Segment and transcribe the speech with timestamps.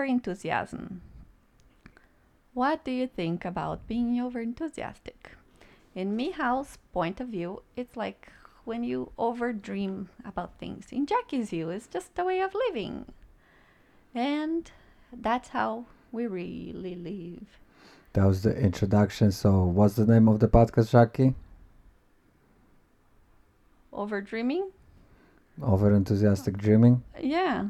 [0.00, 1.02] over enthusiasm.
[2.54, 5.32] What do you think about being over enthusiastic?
[5.94, 8.32] In Mihal's point of view, it's like
[8.64, 10.86] when you over dream about things.
[10.90, 13.12] In Jackie's view, it's just a way of living.
[14.14, 14.70] And
[15.12, 17.60] that's how we really live.
[18.14, 19.32] That was the introduction.
[19.32, 21.34] So, what's the name of the podcast, Jackie?
[23.92, 24.70] Over dreaming?
[25.62, 27.02] Over enthusiastic dreaming.
[27.20, 27.66] Yeah.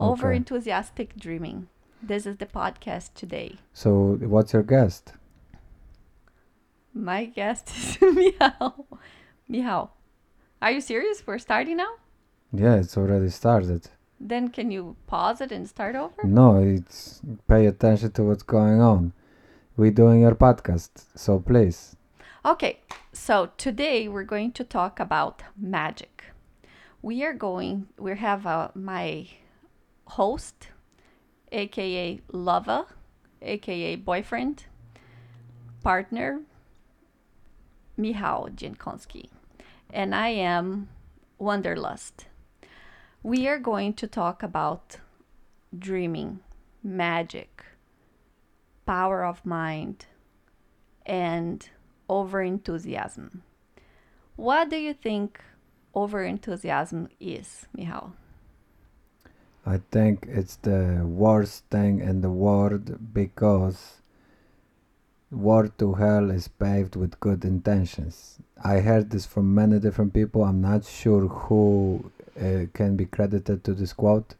[0.00, 0.36] Over Okay.
[0.36, 1.68] enthusiastic dreaming.
[2.02, 3.56] This is the podcast today.
[3.72, 5.12] So, what's your guest?
[6.94, 8.86] My guest is Mihal.
[9.48, 9.90] Mihal,
[10.62, 11.26] are you serious?
[11.26, 11.94] We're starting now?
[12.52, 13.88] Yeah, it's already started.
[14.20, 16.24] Then can you pause it and start over?
[16.24, 19.12] No, it's pay attention to what's going on.
[19.76, 21.96] We're doing your podcast, so please.
[22.44, 22.80] Okay,
[23.12, 26.24] so today we're going to talk about magic.
[27.02, 29.28] We are going, we have uh, my
[30.08, 30.68] host,
[31.52, 32.86] aka lover,
[33.42, 34.64] aka boyfriend,
[35.82, 36.40] partner,
[37.98, 39.28] Michał Dziękowski,
[39.92, 40.88] and I am
[41.38, 42.26] Wanderlust.
[43.22, 44.98] We are going to talk about
[45.76, 46.40] dreaming,
[46.82, 47.64] magic,
[48.86, 50.06] power of mind,
[51.04, 51.68] and
[52.08, 53.42] over enthusiasm.
[54.36, 55.40] What do you think
[55.94, 58.12] over enthusiasm is, Michał?
[59.68, 64.00] I think it's the worst thing in the world because
[65.30, 68.38] war to hell is paved with good intentions.
[68.64, 70.42] I heard this from many different people.
[70.42, 72.10] I'm not sure who
[72.40, 74.36] uh, can be credited to this quote,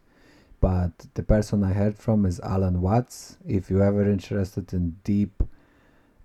[0.61, 3.37] but the person I heard from is Alan Watts.
[3.47, 5.43] If you're ever interested in deep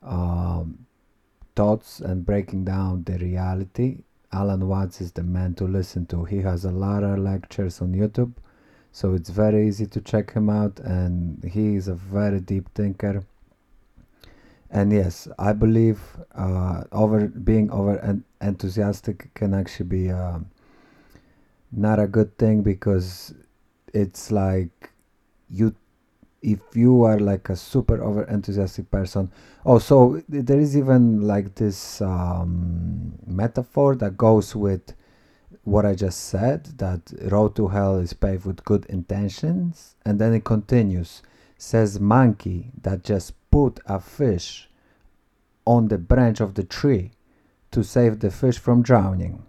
[0.02, 0.86] um,
[1.54, 3.98] thoughts and breaking down the reality,
[4.32, 6.24] Alan Watts is the man to listen to.
[6.24, 8.32] He has a lot of lectures on YouTube
[8.94, 13.24] so it's very easy to check him out and he is a very deep thinker.
[14.70, 16.00] And yes i believe
[16.34, 20.38] uh, over being over en- enthusiastic can actually be uh,
[21.72, 23.34] not a good thing because
[23.92, 24.90] it's like
[25.50, 25.74] you
[26.42, 29.32] if you are like a super over enthusiastic person.
[29.66, 34.94] Oh so there is even like this um, metaphor that goes with
[35.64, 40.34] what I just said that road to hell is paved with good intentions, and then
[40.34, 41.22] it continues.
[41.56, 44.68] Says monkey that just put a fish
[45.64, 47.12] on the branch of the tree
[47.70, 49.42] to save the fish from drowning.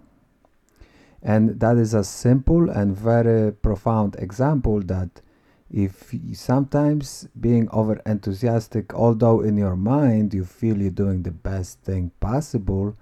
[1.22, 5.22] And that is a simple and very profound example that
[5.70, 11.80] if sometimes being over enthusiastic, although in your mind you feel you're doing the best
[11.82, 12.96] thing possible,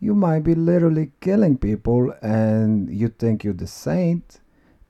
[0.00, 4.40] you might be literally killing people and you think you're the saint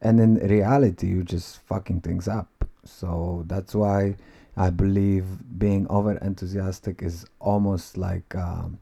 [0.00, 2.64] and in reality you're just fucking things up.
[2.84, 4.16] So that's why
[4.58, 5.24] i believe
[5.58, 8.78] being over enthusiastic is almost like um,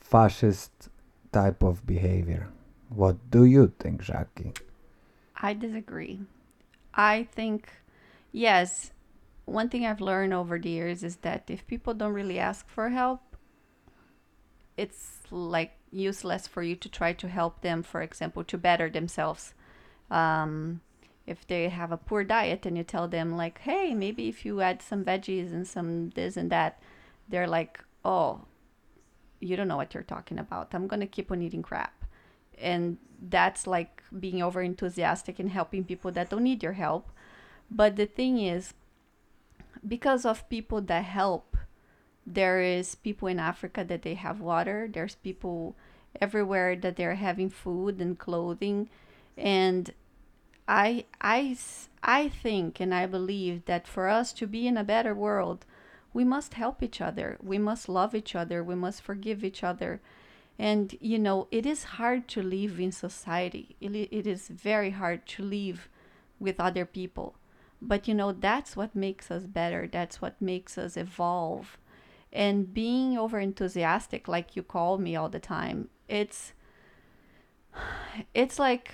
[0.00, 0.88] fascist
[1.32, 2.48] type of behavior.
[2.88, 4.52] What do you think jackie?
[5.36, 6.20] I disagree.
[6.94, 7.68] I think,
[8.32, 8.90] yes,
[9.44, 12.88] one thing I've learned over the years is that if people don't really ask for
[12.88, 13.27] help,
[14.78, 19.52] it's like useless for you to try to help them, for example, to better themselves.
[20.10, 20.80] Um,
[21.26, 24.60] if they have a poor diet and you tell them, like, hey, maybe if you
[24.62, 26.80] add some veggies and some this and that,
[27.28, 28.42] they're like, oh,
[29.40, 30.68] you don't know what you're talking about.
[30.72, 32.04] I'm to keep on eating crap.
[32.56, 37.10] And that's like being over enthusiastic and helping people that don't need your help.
[37.70, 38.74] But the thing is,
[39.86, 41.47] because of people that help,
[42.34, 44.88] there is people in Africa that they have water.
[44.92, 45.76] There's people
[46.20, 48.88] everywhere that they're having food and clothing.
[49.36, 49.92] And
[50.66, 51.56] I I
[52.02, 55.64] I think and I believe that for us to be in a better world,
[56.12, 57.38] we must help each other.
[57.42, 58.62] We must love each other.
[58.62, 60.00] We must forgive each other.
[60.58, 63.76] And, you know, it is hard to live in society.
[63.80, 65.88] It, it is very hard to live
[66.40, 67.36] with other people.
[67.80, 69.86] But, you know, that's what makes us better.
[69.86, 71.78] That's what makes us evolve.
[72.32, 76.52] And being over enthusiastic, like you call me all the time, it's,
[78.34, 78.92] it's like,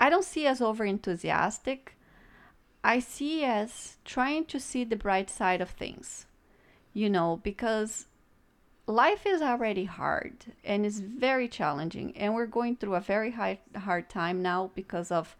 [0.00, 1.96] I don't see as over enthusiastic.
[2.82, 6.26] I see as trying to see the bright side of things,
[6.92, 8.06] you know, because
[8.86, 13.58] life is already hard and is very challenging and we're going through a very hard,
[13.76, 15.36] hard time now because of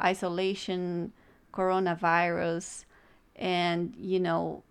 [0.00, 1.12] isolation
[1.52, 2.84] coronavirus
[3.36, 4.62] and you know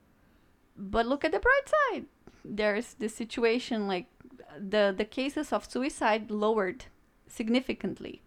[0.80, 2.06] but look at the bright side
[2.44, 4.08] there's the situation like
[4.58, 6.86] the the cases of suicide lowered
[7.28, 8.22] significantly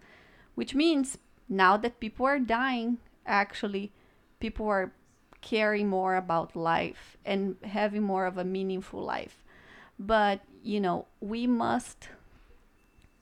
[0.55, 1.19] which means
[1.49, 3.91] now that people are dying actually
[4.39, 4.93] people are
[5.43, 9.43] caring more about life and having more of a meaningful life.
[9.99, 12.09] But, you know, we must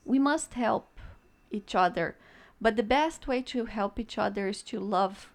[0.05, 0.99] we must help
[1.51, 2.15] each other.
[2.61, 5.31] But the best way to help each other is to love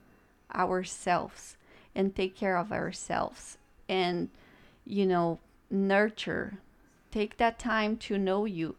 [0.55, 1.57] ourselves
[1.95, 4.29] and take care of ourselves and,
[4.85, 5.39] you know,
[5.71, 6.59] nurture.
[7.11, 8.77] Take that time to know you.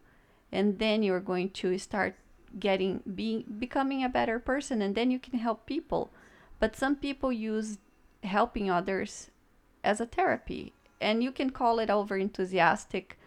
[0.50, 2.14] And then you're going to start
[2.58, 6.10] getting being becoming a better person and then you can help people.
[6.58, 7.78] But some people use
[8.24, 9.30] helping others
[9.84, 13.18] as a therapy and you can call it over enthusiastic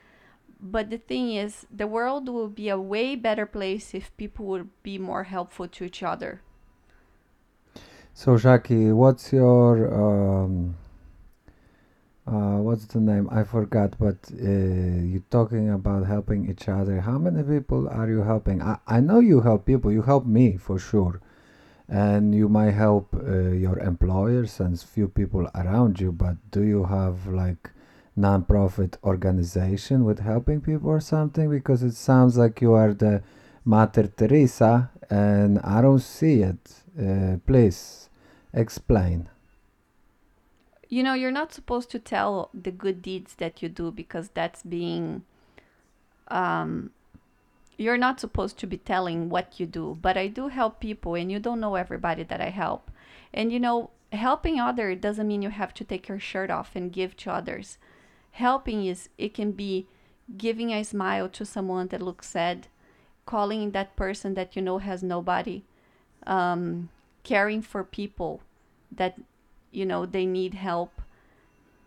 [0.62, 4.69] but the thing is the world will be a way better place if people would
[4.83, 6.42] be more helpful to each other
[8.13, 10.75] So, Jackie, what's your um,
[12.27, 13.27] uh, what's the name?
[13.31, 17.01] I forgot, but uh, you're talking about helping each other.
[17.01, 18.62] How many people are you helping?
[18.62, 19.91] I, I know you help people.
[19.91, 21.19] You help me for sure,
[21.88, 26.12] and you might help uh, your employers and few people around you.
[26.12, 27.71] But do you have like
[28.15, 31.50] non-profit organization with helping people or something?
[31.50, 33.23] Because it sounds like you are the
[33.65, 36.83] Mater Teresa, and I don't see it.
[37.00, 38.09] Uh, please
[38.53, 39.31] explain.
[40.92, 44.62] You know you're not supposed to tell the good deeds that you do because that's
[44.62, 45.24] being
[46.28, 46.92] um
[47.78, 49.98] you're not supposed to be telling what you do.
[50.00, 52.92] But i do help people and you don't know everybody that i help.
[53.34, 56.92] And you know helping other doesn't mean you have to take your shirt off and
[56.92, 57.78] give to others.
[58.32, 59.88] Helping is it can be
[60.38, 62.68] giving a smile to someone that looks sad
[63.26, 65.64] calling that person that you know has nobody
[66.28, 66.90] um,
[67.24, 68.42] caring for people
[68.92, 69.16] that
[69.71, 71.01] you know they need help.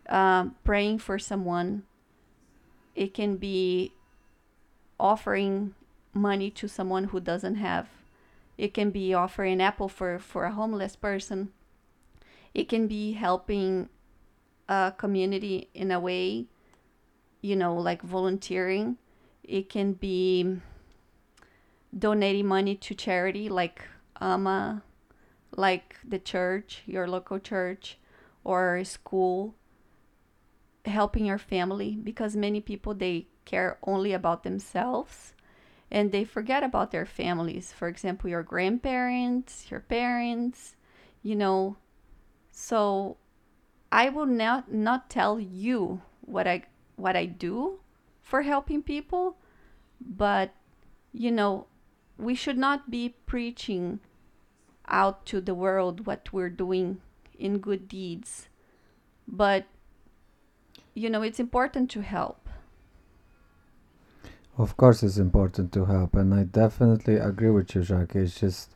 [0.06, 1.84] Um, praying for someone
[2.94, 3.92] it can be
[4.98, 5.75] offering
[6.12, 7.88] money to someone who doesn't have.
[8.56, 11.50] It can be offering apple for for a homeless person.
[12.54, 13.88] It can be helping
[14.69, 16.46] a community in a way
[17.40, 18.96] you know like volunteering.
[19.42, 20.60] It can be
[21.96, 23.82] donating money to charity like
[24.20, 24.82] ama
[25.56, 27.99] like the church your local church
[28.45, 29.55] or school
[30.85, 35.33] helping your family because many people they care only about themselves
[35.91, 37.73] and they forget about their families.
[37.73, 40.77] For example your grandparents your parents
[41.23, 41.77] you know.
[42.51, 43.17] So
[43.95, 46.62] i will not not tell you what i
[46.97, 47.79] what i do
[48.21, 49.37] for helping people
[50.01, 50.53] but
[51.12, 51.67] you know
[52.19, 54.01] we should not be preaching
[54.88, 57.00] out to the world what we're doing
[57.38, 58.48] in good deeds
[59.26, 59.66] but
[60.94, 62.48] you know it's important to help
[64.58, 68.16] Of course, it's important to help, and I definitely agree with you, Jacques.
[68.16, 68.70] It's just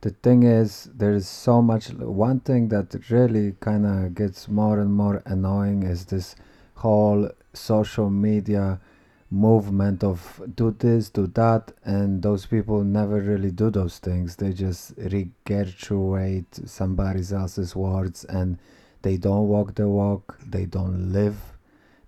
[0.00, 1.90] the thing is, there is so much.
[1.90, 6.36] One thing that really kind of gets more and more annoying is this
[6.76, 8.80] whole social media
[9.30, 14.36] movement of do this, do that, and those people never really do those things.
[14.36, 18.58] They just regurgitate somebody else's words and
[19.02, 21.36] they don't walk the walk, they don't live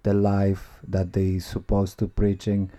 [0.03, 2.71] the life that they supposed to preaching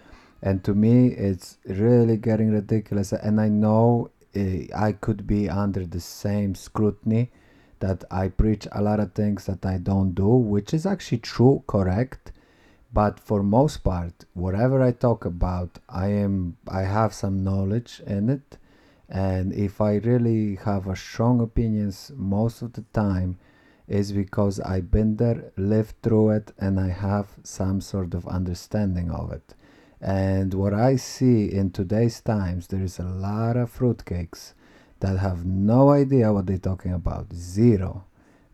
[0.42, 4.40] and to me it's really getting ridiculous and i know uh,
[4.76, 7.30] i could be under the same scrutiny
[7.80, 11.64] that i preach a lot of things that i don't do which is actually true
[11.68, 12.32] correct
[12.92, 18.30] but for most part whatever i talk about i am i have some knowledge in
[18.30, 18.58] it.
[19.12, 23.40] And if i really have a strong opinions most of the time
[23.88, 29.10] is because i've been there lived through it and i have some sort of understanding
[29.10, 29.56] of it.
[30.02, 34.54] And what I see in today's times, there is a lot of fruitcakes
[35.02, 38.06] that have no idea what they're talking about, zero.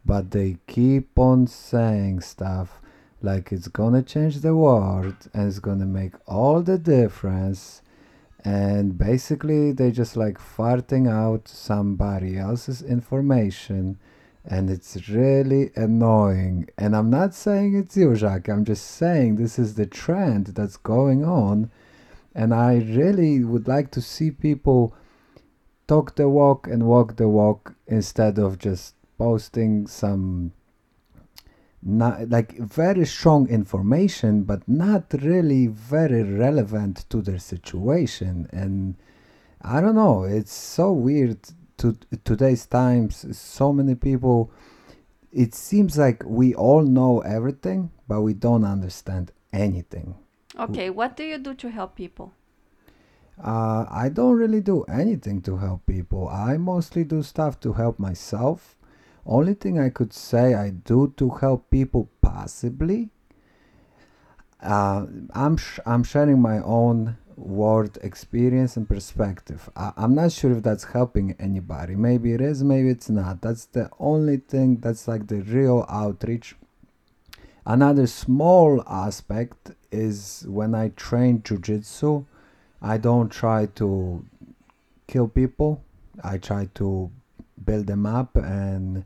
[0.06, 2.82] But they keep on saying stuff
[3.26, 7.82] like it's gonna change the world and it's gonna make all the difference.
[8.44, 13.98] And basically, they just like farting out somebody else's information
[14.48, 16.70] and it's really annoying.
[16.78, 18.48] And I'm not saying it's you, Jacques.
[18.48, 21.72] I'm just saying this is the trend that's going on.
[22.36, 24.94] And I really would like to see people
[25.88, 30.52] talk the walk and walk the walk instead of just posting some
[31.86, 38.96] not like very strong information but not really very relevant to their situation and
[39.62, 41.38] i don't know it's so weird
[41.78, 44.52] to today's times so many people
[45.32, 50.16] it seems like we all know everything but we don't understand anything
[50.60, 52.34] okay what do you do to help people
[53.38, 56.30] Uh, I don't really do anything to help people.
[56.30, 58.75] I mostly do stuff to help myself.
[59.26, 63.10] Only thing I could say I do to help people possibly.
[64.62, 69.70] Uh, I'm sh- I'm sharing my own world experience and perspective.
[69.76, 71.96] I- I'm not sure if that's helping anybody.
[71.96, 73.42] Maybe it is, maybe it's not.
[73.42, 76.56] That's the only thing that's like the real outreach.
[77.66, 82.26] Another small aspect is when I train jujitsu,
[82.82, 84.24] I don't try to
[85.08, 85.82] kill people.
[86.24, 87.12] I try to
[87.66, 89.04] build them up and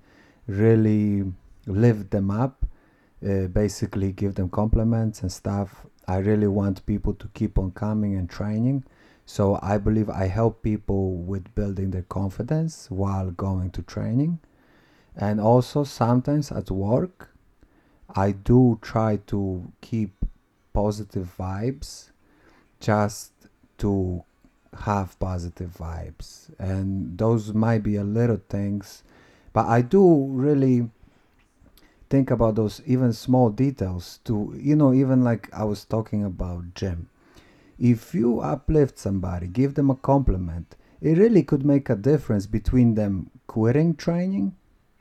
[0.49, 1.31] really
[1.65, 2.65] lift them up.
[3.23, 5.85] Uh, basically, give them compliments and stuff.
[6.07, 8.83] I really want people to keep on coming and training.
[9.25, 14.39] So I believe I help people with building their confidence while going to training.
[15.15, 17.29] And also sometimes at work,
[18.15, 20.25] I do try to keep
[20.73, 22.09] positive vibes
[22.79, 23.33] just
[23.79, 24.23] to
[24.85, 26.49] have positive vibes.
[26.57, 29.03] And those might be a little things,
[29.59, 30.89] but I do really
[32.09, 36.75] think about those even small details to, you know, even like I was talking about
[36.75, 37.09] gym.
[37.77, 42.95] If you uplift somebody, give them a compliment, it really could make a difference between
[42.95, 44.55] them quitting training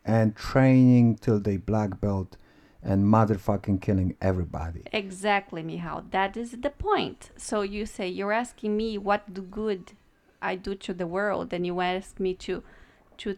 [0.04, 2.36] and training till they black belt
[2.82, 4.82] and motherfucking killing everybody.
[4.92, 6.10] Exactly, Mihal.
[6.10, 7.30] That is the point.
[7.36, 9.92] So you say you're asking me what do good
[10.42, 12.64] I do to the world, and you ask me to
[13.18, 13.36] to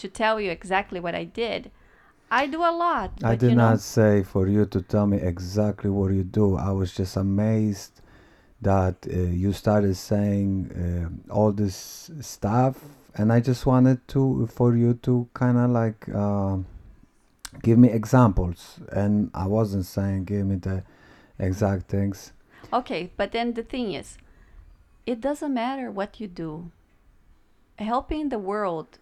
[0.00, 1.70] to tell you exactly what I did.
[2.30, 3.10] I do a lot.
[3.24, 6.56] I did you know, not say for you to tell me exactly what you do.
[6.56, 8.00] I was just amazed
[8.62, 12.76] that uh, you started saying uh, all this stuff,
[13.16, 16.58] and I just wanted to for you to kind of like uh,
[17.62, 18.78] give me examples.
[18.92, 20.84] And I wasn't saying give me the
[21.38, 22.32] exact things.
[22.72, 24.18] Okay, but then the thing is,
[25.04, 26.70] it doesn't matter what you do.
[27.78, 28.98] Helping the world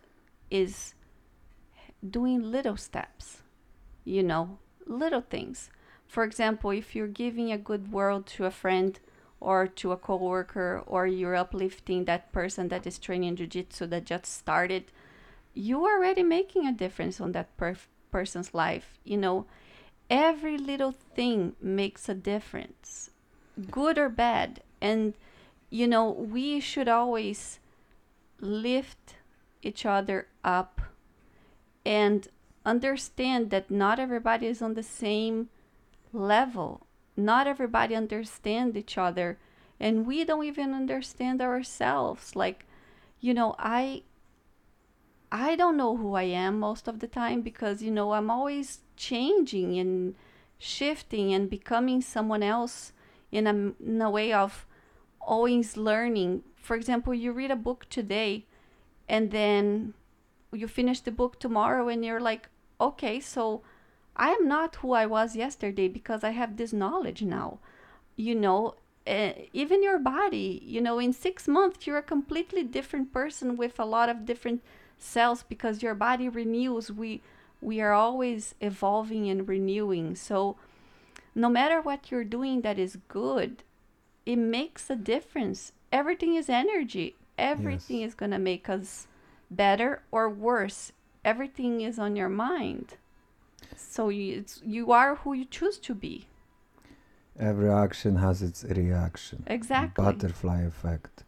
[0.51, 0.95] is
[2.09, 3.43] doing little steps,
[4.05, 5.71] you know, little things.
[6.07, 8.99] For example, if you're giving a good word to a friend
[9.41, 14.27] or to a coworker or you're uplifting that person that is training jiu-jitsu that just
[14.27, 14.85] started,
[15.55, 17.77] you are already making a difference on that per-
[18.11, 18.99] person's life.
[19.05, 19.47] You know,
[20.09, 23.11] every little thing makes a difference,
[23.71, 24.63] good or bad.
[24.81, 25.15] And
[25.71, 27.59] you know, we should always
[28.41, 29.17] lift
[29.63, 30.81] each other up
[31.85, 32.29] and
[32.65, 35.49] understand that not everybody is on the same
[36.13, 36.87] level.
[37.17, 39.39] Not everybody understands each other,
[39.81, 42.37] and we don't even understand ourselves.
[42.37, 42.67] Like,
[43.21, 44.03] you know, I
[45.31, 48.81] I don't know who I am most of the time because you know, I'm always
[48.97, 50.15] changing and
[50.59, 52.93] shifting and becoming someone else
[53.31, 53.53] in a,
[53.85, 54.67] in a way of
[55.21, 56.43] always learning.
[56.57, 58.47] For example, you read a book today
[59.09, 59.95] and then
[60.53, 62.49] you finish the book tomorrow and you're like,
[62.81, 63.63] okay, so
[64.17, 67.59] I am not who I was yesterday because I have this knowledge now.
[68.17, 68.75] You know,
[69.07, 73.79] uh, even your body, you know, in six months, you're a completely different person with
[73.79, 74.63] a lot of different
[74.99, 76.91] cells because your body renews.
[76.91, 77.23] We,
[77.61, 80.17] we are always evolving and renewing.
[80.17, 80.57] So,
[81.35, 83.63] no matter what you're doing that is good,
[84.27, 85.73] it makes a difference.
[85.93, 87.15] Everything is energy.
[87.39, 88.09] Everything Yes.
[88.09, 89.07] is going to make us
[89.51, 90.93] better or worse.
[91.25, 92.97] Everything is on your mind.
[93.77, 96.27] So you, it's, you are who you choose to be.
[97.39, 99.45] Every action has its reaction.
[99.47, 100.05] Exactly.
[100.05, 101.23] Butterfly effect.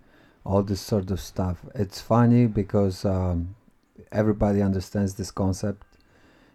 [0.44, 1.64] All this sort of stuff.
[1.74, 3.54] It's funny because um,
[4.10, 5.86] everybody understands this concept,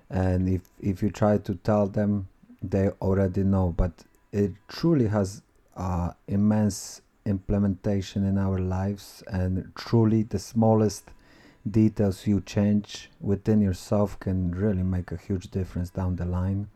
[0.09, 2.27] and if if you try to tell them,
[2.61, 3.73] they already know.
[3.77, 3.91] But
[4.31, 5.41] it truly has
[5.77, 11.11] uh, immense implementation in our lives, and truly the smallest
[11.69, 16.67] details you change within yourself can really make a huge difference down the line.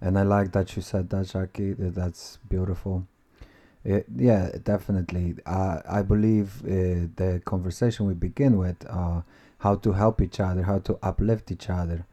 [0.00, 1.74] And I like that you said that, Jackie.
[1.74, 3.06] That's beautiful.
[3.88, 5.36] Uh, yeah, definitely.
[5.46, 9.22] Uh, I believe uh, the conversation we begin with, uh,
[9.58, 12.06] how to help each other, how to uplift each other.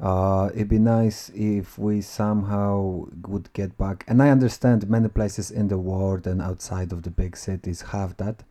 [0.00, 4.04] Uh, it'd be nice if we somehow would get back.
[4.08, 8.16] And I understand many places in the world and outside of the big cities have
[8.16, 8.42] that,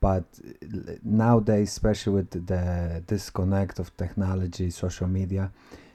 [0.00, 0.24] but
[0.62, 5.52] uh, nowadays, especially with the disconnect of technology, social media,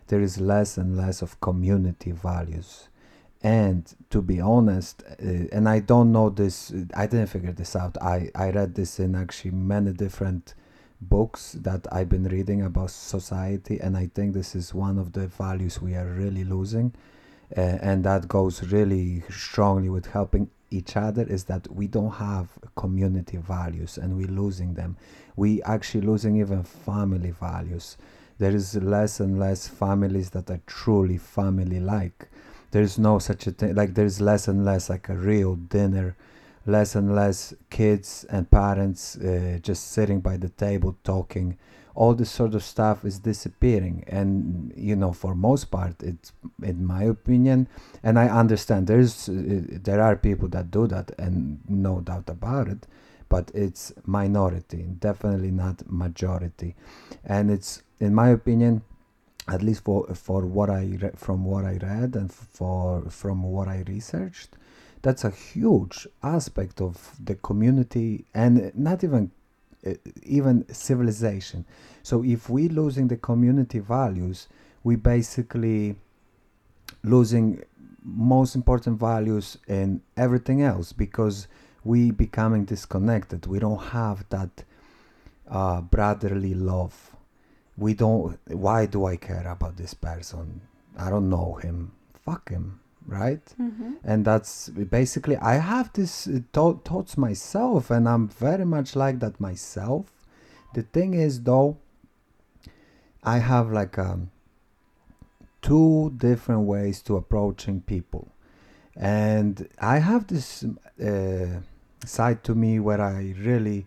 [0.07, 2.87] there is less and less of community values.
[3.43, 7.97] And to be honest, uh, and I don't know this, I didn't figure this out.
[8.01, 10.53] I, I read this in actually many different
[11.09, 15.27] books that I've been reading about society, and I think this is one of the
[15.27, 16.93] values we are really losing.
[17.55, 22.49] Uh, and that goes really strongly with helping each other is that we don't have
[22.75, 24.97] community values and we're losing them.
[25.35, 27.97] We actually losing even family values.
[28.37, 32.27] There is less and less families that are truly family like.
[32.71, 36.17] There's no such a thing like there's less and less like a real dinner,
[36.65, 41.57] less and less kids and parents uh, just sitting by the table talking.
[41.93, 44.03] All this sort of stuff is disappearing.
[44.07, 46.31] And you know for most part it's
[46.61, 47.67] in my opinion
[48.03, 52.67] and i understand there's uh, there are people that do that and no doubt about
[52.67, 52.85] it
[53.29, 56.75] but it's minority definitely not majority.
[57.23, 58.81] And it's in my opinion
[59.47, 63.67] at least for for what i re- from what i read and for from what
[63.67, 64.57] i researched
[65.05, 69.29] that's a huge aspect of the community and not even
[69.85, 69.93] uh,
[70.23, 71.63] even civilization.
[72.01, 74.47] So if we losing the community values,
[74.83, 75.95] we basically
[77.03, 77.61] losing
[78.03, 81.47] most important values in everything else because
[81.83, 83.45] we becoming disconnected.
[83.45, 84.63] We don't have that
[85.47, 87.15] uh, brotherly love.
[87.77, 88.39] We don't.
[88.47, 90.61] Why do I care about this person?
[90.97, 91.91] I don't know him.
[92.25, 93.45] Fuck him right?
[93.61, 93.91] Mm-hmm.
[94.03, 99.19] and that's basically i have this uh, thought, thoughts myself and i'm very much like
[99.19, 100.05] that myself.
[100.73, 101.77] The thing is though
[103.23, 104.31] i have like um,
[105.61, 108.27] two different ways to approaching people.
[108.95, 111.59] And i have this uh,
[112.05, 113.85] side to me where i really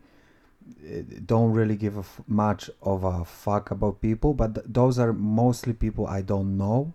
[0.85, 4.99] uh, don't really give a f- much of a fuck about people but th- those
[4.99, 6.93] are mostly people i don't know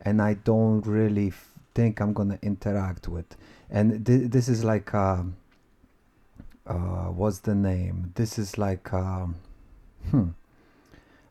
[0.00, 1.32] and i don't really
[1.74, 3.36] think i'm gonna interact with.
[3.70, 5.36] And th- this is like um
[6.66, 8.12] uh, what's the name?
[8.14, 9.36] This is like um,
[10.10, 10.28] hmm,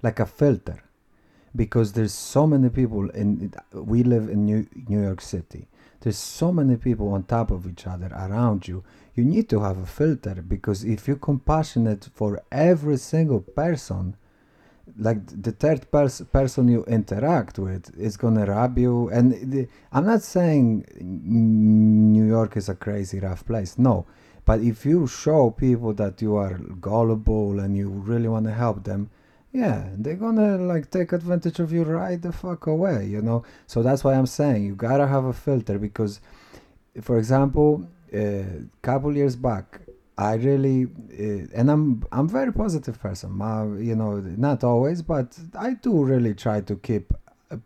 [0.02, 0.84] like a filter.
[1.54, 5.68] Because there's so many people in we live in new, new york city.
[6.00, 8.84] There's so many people on top of each other around you.
[9.16, 14.16] You need to have a filter because if you're compassionate for every single person
[14.98, 20.06] like the third pers- person you interact with is gonna rob you and the, i'm
[20.06, 24.06] not saying new york is a crazy rough place no
[24.46, 28.84] but if you show people that you are gullible and you really want to help
[28.84, 29.10] them
[29.52, 33.44] yeah they're gonna like take advantage of you right the fuck away you know?
[33.68, 36.22] So that's why i'm saying you gotta have a filter because
[37.02, 38.46] for example a
[38.82, 39.82] couple years back
[40.22, 43.32] I really, uh, and I'm I'm very positive person.
[43.82, 47.12] You know, not always, but I do really try to keep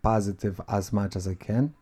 [0.02, 1.74] positive as much as I can.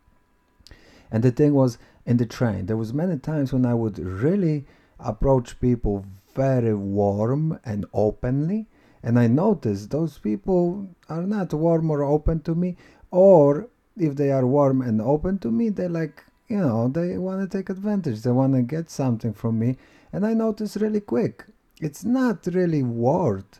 [1.12, 4.66] And the thing was, in the train, there was many times when I would really
[4.98, 8.66] approach people very warm and openly,
[9.00, 12.76] and I noticed those people are not warm or open to me,
[13.12, 17.48] or if they are warm and open to me, they like, you know, they want
[17.48, 18.22] to take advantage.
[18.22, 19.76] They want to get something from me
[20.14, 21.44] and I noticed really quick,
[21.80, 23.58] it's not really worth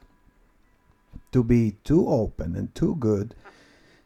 [1.33, 3.35] to be too open and too good,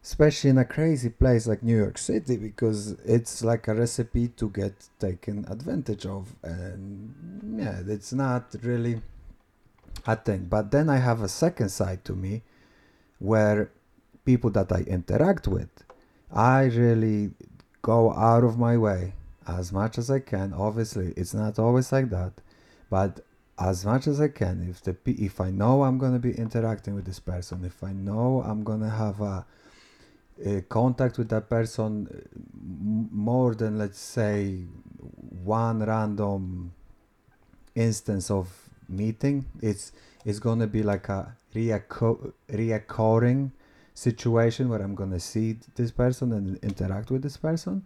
[0.02, 4.48] especially in a crazy place like New York City, because it's like a recipe to
[4.48, 6.34] get taken advantage of.
[6.42, 9.02] And yeah, it's not really
[10.06, 10.46] a thing.
[10.48, 12.40] But then I have a second side to me
[13.18, 13.70] where
[14.24, 15.68] people that I interact with,
[16.32, 17.32] I really
[17.82, 19.12] go out of my way
[19.48, 20.52] as much as I can.
[20.52, 22.34] Obviously, it's not always like that,
[22.90, 23.20] but
[23.58, 24.66] as much as I can.
[24.68, 28.42] If the if I know I'm gonna be interacting with this person, if I know
[28.46, 29.46] I'm gonna have a,
[30.44, 32.38] a contact with that person uh,
[33.10, 34.64] more than let's say
[35.42, 36.72] one random
[37.74, 38.48] instance of
[38.88, 39.92] meeting, it's
[40.24, 43.50] it's gonna be like a reacco- reoccurring
[43.94, 47.84] situation where I'm gonna see this person and interact with this person.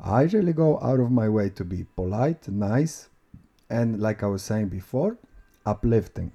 [0.00, 3.08] I really go out of my way to be polite, nice,
[3.68, 5.18] and like I was saying before,
[5.66, 6.32] uplifting.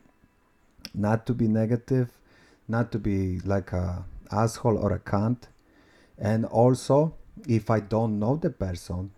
[0.93, 2.09] Not to be negative,
[2.67, 5.47] not to be like a asshole or a cunt.
[6.17, 7.15] And also,
[7.47, 9.11] if I don't know the person,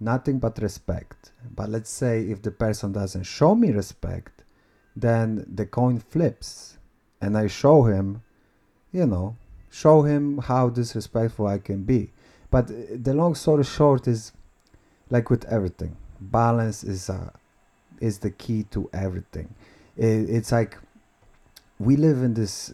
[0.00, 1.32] nothing but respect.
[1.54, 4.42] But let's say if the person doesn't show me respect,
[4.96, 6.78] then the coin flips
[7.20, 8.22] and I show him,
[8.92, 9.36] you know,
[9.70, 12.10] show him how disrespectful I can be.
[12.50, 14.32] But uh, the long story short is
[15.10, 17.32] like with everything, balance is a
[18.00, 19.54] is the key to everything.
[19.98, 20.78] I- it's like
[21.78, 22.72] we live in this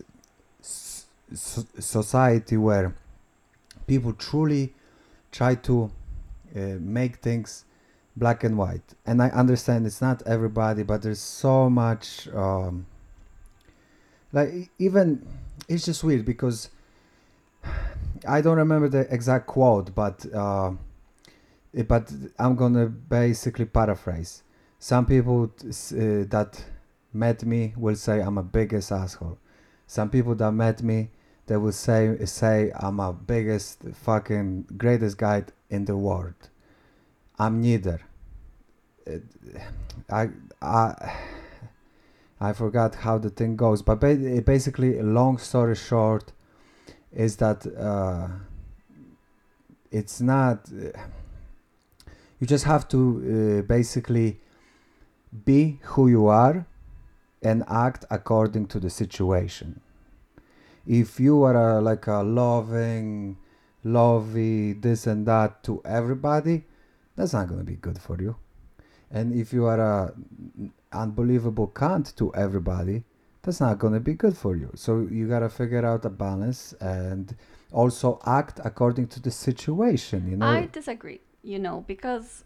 [1.34, 2.94] society where
[3.86, 4.74] people truly
[5.32, 5.90] try to
[6.54, 7.64] uh, make things
[8.16, 8.94] black and white.
[9.06, 12.28] And I understand it's not everybody, but there's so much.
[12.34, 12.86] Um,
[14.32, 15.26] like even
[15.68, 16.70] it's just weird because
[18.26, 20.72] I don't remember the exact quote, but uh,
[21.86, 24.42] but I'm gonna basically paraphrase.
[24.78, 26.64] Some people uh, that
[27.12, 29.38] met me will say I'm a biggest asshole.
[29.86, 31.10] Some people that met me,
[31.46, 36.50] they will say say I'm a biggest fucking greatest guy in the world.
[37.38, 38.00] I'm neither.
[40.10, 41.14] I I
[42.40, 46.32] I forgot how the thing goes, but basically, long story short,
[47.16, 48.28] is that uh,
[49.90, 50.68] it's not.
[52.38, 54.38] you just have to uh, basically
[55.44, 56.66] be who you are
[57.42, 59.80] and act according to the situation.
[60.86, 63.38] If you are a, like a loving,
[63.82, 66.64] lovey, this and that to everybody,
[67.16, 68.36] that's not going to be good for you.
[69.10, 70.14] And if you are a
[70.92, 73.04] unbelievable cunt to everybody,
[73.46, 74.70] that's not going to be good for you.
[74.74, 77.34] So you got to figure out a balance and
[77.72, 80.46] also act according to the situation, you know?
[80.46, 82.44] I disagree, you know, because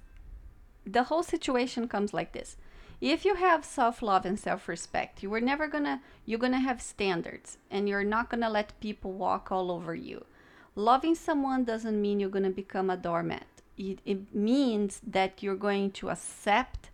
[0.86, 2.58] the whole situation comes like this.
[3.00, 7.88] If you have self-love and self-respect, you are never gonna you're gonna have standards and
[7.88, 10.26] you're not gonna let people walk all over you.
[10.74, 13.46] Loving someone doesn't mean you're gonna become a doormat.
[13.78, 16.90] It, it means that you're going to accept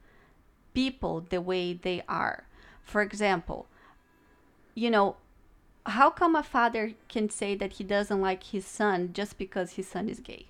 [0.74, 2.44] people the way they are.
[2.84, 3.66] For example,
[4.76, 5.16] you know,
[5.86, 9.88] how come a father can say that he doesn't like his son just because his
[9.88, 10.46] son is gay?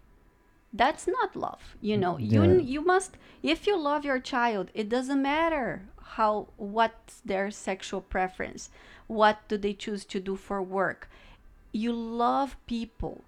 [0.72, 1.76] That's not love.
[1.80, 5.82] You know, mm, you you must if you love your child, it doesn't matter
[6.16, 8.68] how what's their sexual preference,
[9.06, 11.08] what do they choose to do for work.
[11.72, 13.22] You love people.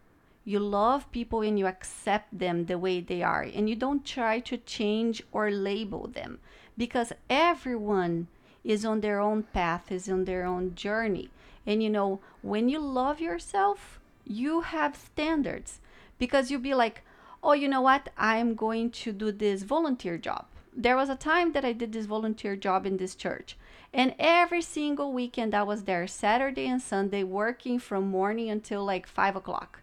[0.45, 4.41] You love people and you accept them the way they are and you don't try
[4.41, 6.41] to change or label them
[6.77, 8.29] because everyone
[8.65, 11.31] is on their own path, is on their own journey.
[11.67, 15.81] And you know, when you love yourself, you have standards
[16.19, 17.03] because you'll be like,
[17.43, 18.09] oh, you know what?
[18.17, 20.47] I'm going to do this volunteer job.
[20.75, 23.57] There was a time that I did this volunteer job in this church.
[23.93, 29.07] And every single weekend I was there, Saturday and Sunday, working from morning until like
[29.07, 29.81] five o'clock,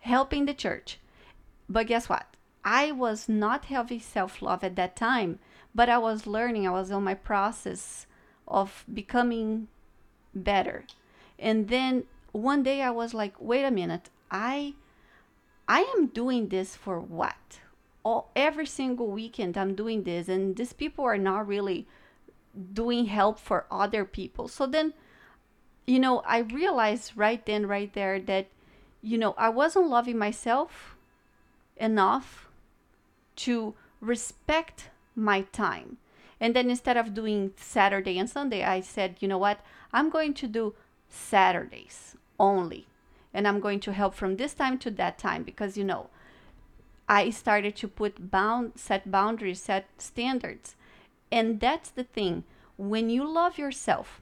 [0.00, 0.98] helping the church.
[1.68, 2.26] But guess what?
[2.64, 5.38] I was not having self love at that time,
[5.74, 6.66] but I was learning.
[6.66, 8.06] I was on my process
[8.46, 9.68] of becoming
[10.34, 10.84] better.
[11.38, 14.74] And then one day I was like, wait a minute, I
[15.68, 17.60] I am doing this for what?
[18.04, 21.86] All, every single weekend I'm doing this, and these people are not really
[22.72, 24.46] doing help for other people.
[24.48, 24.92] So then,
[25.86, 28.48] you know, I realized right then, right there, that,
[29.00, 30.96] you know, I wasn't loving myself
[31.76, 32.48] enough
[33.36, 35.96] to respect my time.
[36.44, 39.60] And then instead of doing Saturday and Sunday, I said, you know what?
[39.94, 40.74] I'm going to do
[41.08, 42.86] Saturdays only.
[43.32, 46.10] And I'm going to help from this time to that time because, you know,
[47.08, 50.76] I started to put bound, set boundaries, set standards.
[51.32, 52.44] And that's the thing.
[52.76, 54.20] When you love yourself,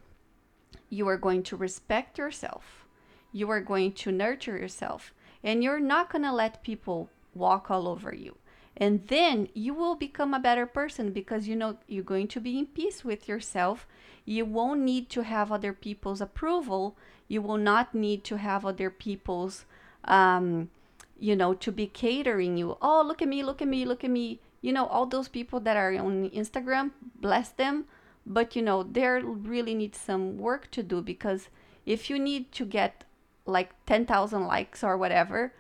[0.91, 2.87] you are going to respect yourself.
[3.33, 5.13] You are going to nurture yourself.
[5.43, 8.37] And you're not going to let people walk all over you.
[8.77, 12.59] And then you will become a better person because you know you're going to be
[12.59, 13.87] in peace with yourself.
[14.25, 16.97] You won't need to have other people's approval.
[17.29, 19.67] You will not need to have other people's,
[20.05, 20.71] um,
[21.19, 22.79] you know, to be catering you.
[22.81, 24.41] Oh, look at me, look at me, look at me.
[24.61, 27.87] You know, all those people that are on Instagram, bless them.
[28.25, 31.49] But, you know, they really need some work to do because
[31.85, 33.05] if you need to get
[33.45, 35.53] like 10,000 likes or whatever,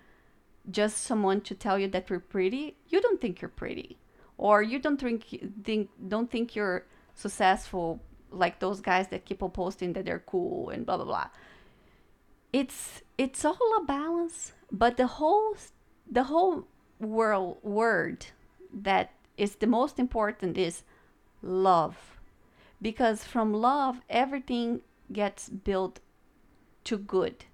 [0.70, 3.98] just someone to tell you that you're pretty, you don't think you're pretty,
[4.38, 5.25] or you don't think
[5.64, 10.70] think don't think you're successful like those guys that keep on posting that they're cool
[10.70, 11.29] and blah blah blah.
[12.53, 15.57] It's it's all a balance, but the whole
[16.11, 16.66] the whole
[17.01, 18.27] world word
[18.72, 20.85] that is the most important is
[21.42, 22.18] love,
[22.81, 26.01] because from love everything gets built
[26.85, 27.44] to good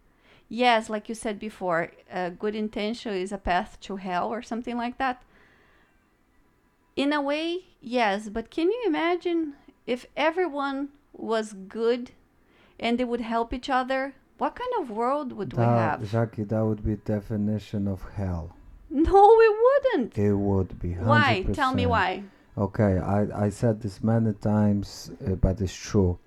[0.49, 4.77] yes, like you said before, a good intention is a path to hell or something
[4.77, 5.23] like that.
[6.97, 9.55] In a way, yes, but can you imagine
[9.87, 12.11] if everyone was good
[12.81, 14.15] and they would help each other?
[14.39, 16.09] What kind of world would we have?
[16.11, 18.55] Jackie, that would be definition of hell.
[18.91, 20.17] No, we wouldn't.
[20.17, 20.91] It would be.
[20.91, 21.05] 100%.
[21.05, 21.45] Why?
[21.53, 22.23] Tell me why.
[22.57, 26.19] Okay, I, I said this many times, uh, but it's true.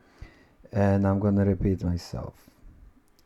[0.72, 2.34] And I'm gonna repeat myself.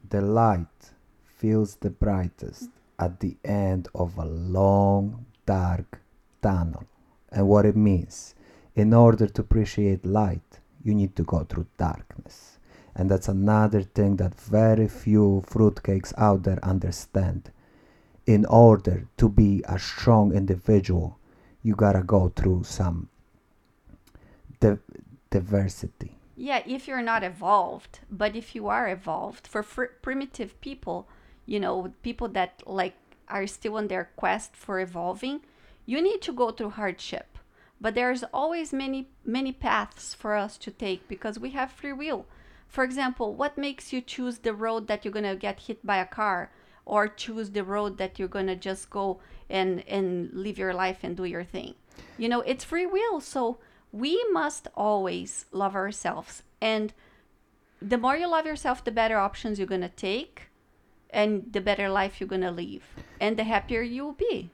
[0.09, 0.91] The light
[1.23, 6.01] feels the brightest at the end of a long, dark
[6.41, 6.83] tunnel.
[7.31, 8.35] And what it means,
[8.75, 12.59] in order to appreciate light, you need to go through darkness.
[12.95, 17.51] And that's another thing that very few fruitcakes out there understand.
[18.25, 21.17] In order to be a strong individual,
[21.61, 23.09] you gotta go through some
[24.59, 24.77] di-
[25.29, 26.14] diversity.
[26.35, 31.07] Yeah, if you're not evolved, but if you are evolved, for fr- primitive people,
[31.45, 32.95] you know, people that like
[33.29, 35.41] are still on their quest for evolving,
[35.85, 37.37] you need to go through hardship.
[37.79, 42.25] But there's always many many paths for us to take because we have free will.
[42.67, 45.97] For example, what makes you choose the road that you're going to get hit by
[45.97, 46.51] a car
[46.85, 49.19] or choose the road that you're going to just go
[49.49, 51.75] and and live your life and do your thing?
[52.17, 53.21] You know, it's free will.
[53.21, 53.59] So
[53.95, 56.93] we must always love ourselves and
[57.81, 60.49] the more you love yourself the better options you're going to take
[61.09, 62.83] and the better life you're going to live
[63.21, 64.49] and the happier you'll be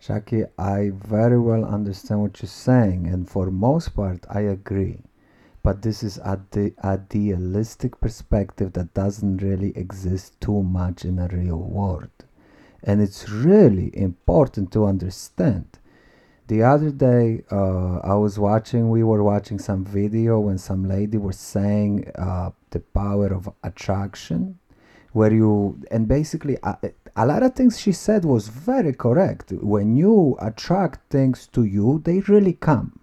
[0.00, 5.00] Shaki, I very well understand what you're saying, and for most part, I agree.
[5.64, 6.38] But this is a
[6.84, 12.12] idealistic perspective that doesn't really exist too much in a real world.
[12.84, 15.77] And it's really important to understand.
[16.48, 21.18] The other day, uh, I was watching, we were watching some video when some lady
[21.18, 24.58] was saying uh, the power of attraction
[25.12, 26.78] where you and basically a,
[27.16, 29.52] a lot of things she said was very correct.
[29.52, 32.98] When you attract things to you they really come.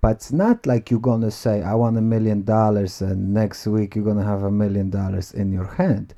[0.00, 3.96] But it's not like you're gonna say i want a million dollars and next week
[3.96, 6.14] you're gonna have a million dollars in your hand.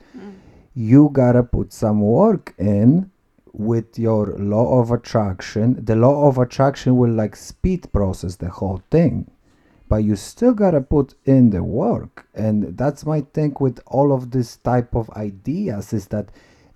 [0.74, 3.10] You gotta put some work in
[3.52, 5.84] with your law of attraction.
[5.84, 9.30] The law of attraction will like speed process the whole thing.
[9.88, 12.28] But you still gotta put in the work.
[12.34, 16.30] And that's my thing with all of this type of ideas is that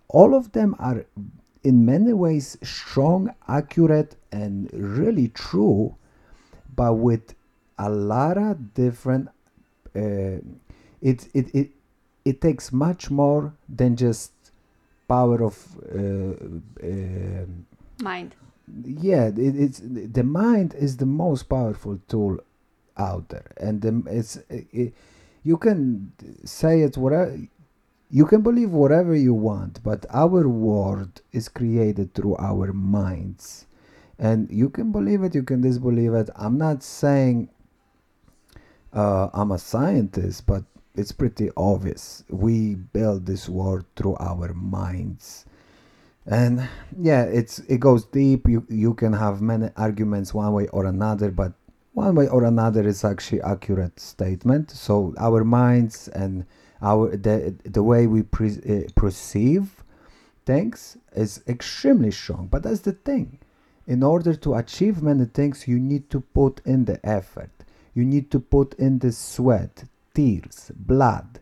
[0.08, 1.04] all of them are
[1.62, 5.94] in many ways strong accurate and really true
[6.74, 7.35] but with
[7.78, 9.28] a lot of different
[9.94, 10.38] uh,
[11.00, 11.70] it, it it
[12.24, 14.32] it takes much more than just
[15.14, 15.57] power of
[16.01, 16.35] uh,
[16.90, 17.46] uh,
[18.03, 18.31] mind.
[19.11, 19.81] Yeah it, it's
[20.18, 22.38] the mind is the most powerful tool
[22.96, 23.51] out there.
[23.66, 24.94] And the, it's it,
[25.42, 26.12] you can
[26.44, 27.38] say it whatever
[28.18, 33.66] you can believe whatever you want but our world is created through our minds.
[34.18, 36.31] And you can believe it you can disbelieve it.
[36.37, 37.48] I'm not saying
[38.92, 42.24] uh, i'm a scientist but it's pretty obvious.
[42.28, 45.46] We build this world through our minds.
[46.26, 48.48] And yeah it's it goes deep.
[48.48, 51.52] You you can have many arguments one way or another but
[51.94, 54.70] one way or another is actually accurate statement.
[54.70, 56.46] So our minds and
[56.81, 59.83] our the the way we pre- uh, perceive
[60.46, 62.48] things is extremely strong.
[62.48, 63.38] But that's the thing.
[63.87, 67.50] In order to achieve many things you need to put in the effort.
[67.94, 71.40] You need to put in the sweat tears blood.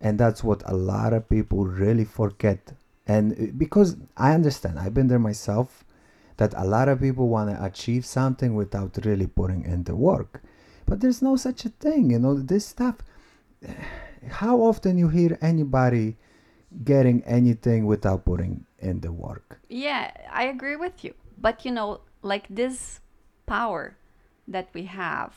[0.00, 2.72] And that's what a lot of people really forget.
[3.06, 5.84] And uh, because i understand i've been there myself
[6.36, 10.42] that a lot of people want to achieve something without really putting in the work.
[10.86, 12.96] But there's no such a thing you know this stuff
[14.30, 16.16] how often you hear anybody
[16.84, 19.60] getting anything without putting in the work?
[19.68, 21.14] Yeah i agree with you.
[21.38, 23.00] But you know like this
[23.46, 23.96] power
[24.46, 25.34] that we have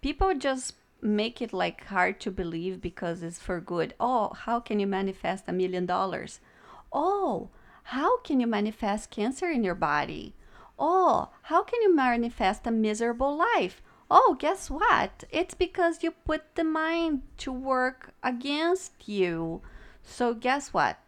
[0.00, 3.94] people just make it like hard to believe because it's for good.
[4.00, 6.40] Oh how can you manifest a million dollars?
[6.92, 7.50] Oh
[7.88, 10.34] how can you manifest cancer in your body?
[10.78, 13.82] Oh how can you manifest a miserable life?
[14.10, 15.24] Oh guess what?
[15.30, 19.60] It's because you put the mind to work against you.
[20.02, 20.98] So guess what?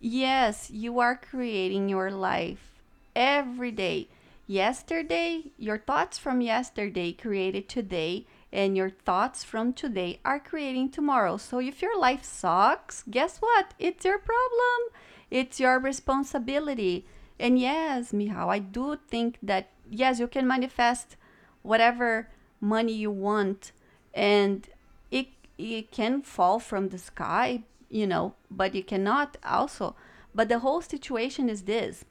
[0.00, 2.82] Yes, you are creating your life
[3.14, 4.08] every day.
[4.46, 11.36] Yesterday, your thoughts from yesterday created today, and your thoughts from today are creating tomorrow.
[11.36, 13.74] So if your life sucks, guess what?
[13.78, 14.92] It's your problem.
[15.30, 17.06] It's your responsibility.
[17.38, 21.16] And yes, Mihal, I do think that yes, you can manifest
[21.62, 22.28] whatever
[22.60, 23.72] money you want
[24.14, 24.68] and
[25.10, 25.28] it
[25.58, 29.94] it can fall from the sky, you know, but you cannot also.
[30.34, 32.04] But the whole situation is this.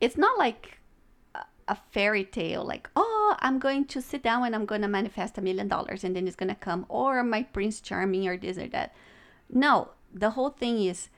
[0.00, 0.77] It's not like
[1.68, 5.38] a, fairy tale like, "Oh, I'm going to sit down and I'm going to manifest
[5.38, 8.58] a million dollars and then it's going to come or my prince charming or this
[8.58, 8.94] or that."
[9.50, 11.10] No, the whole thing is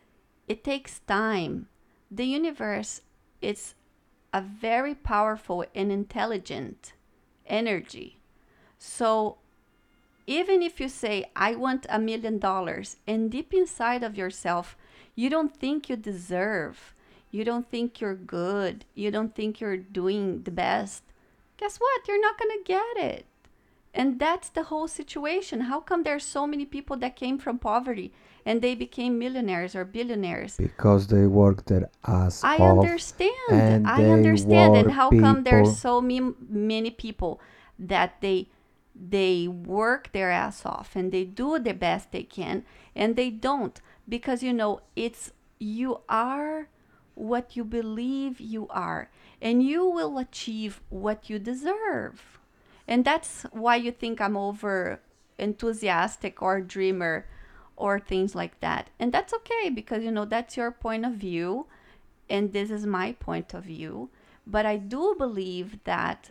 [0.48, 1.68] it takes time.
[2.10, 3.02] The universe
[3.40, 3.74] is
[4.32, 6.92] a very powerful and intelligent
[7.46, 8.20] energy.
[8.78, 9.38] So
[10.26, 14.76] even if you say, I want a million dollars, and deep inside of yourself,
[15.16, 16.94] you don't think you deserve,
[17.30, 21.02] you don't think you're good, you don't think you're doing the best,
[21.56, 22.08] guess what?
[22.08, 23.26] You're not going to get it.
[23.92, 25.62] And that's the whole situation.
[25.62, 28.12] How come there's so many people that came from poverty
[28.46, 30.56] and they became millionaires or billionaires?
[30.56, 32.78] because they work their ass I off.
[32.78, 33.32] understand.
[33.50, 34.76] and I understand.
[34.76, 37.40] And how come there's people- so many people
[37.78, 38.48] that they
[38.94, 42.64] they work their ass off and they do the best they can
[42.94, 46.68] and they don't because you know it's you are
[47.20, 49.10] what you believe you are
[49.42, 52.38] and you will achieve what you deserve.
[52.88, 55.00] And that's why you think I'm over
[55.38, 57.26] enthusiastic or dreamer
[57.76, 58.90] or things like that.
[58.98, 61.66] And that's okay because you know that's your point of view
[62.28, 64.10] and this is my point of view.
[64.46, 66.30] But I do believe that